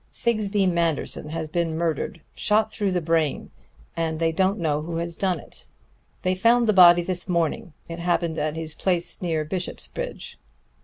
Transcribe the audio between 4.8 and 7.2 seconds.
who has done it. They found the body